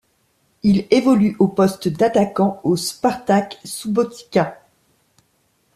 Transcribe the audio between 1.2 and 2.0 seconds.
au poste